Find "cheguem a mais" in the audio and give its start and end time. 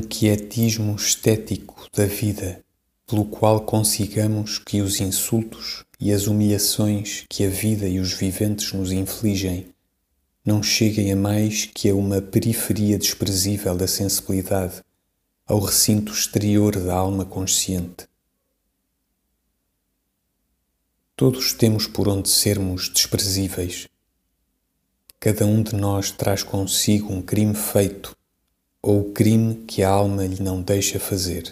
10.62-11.66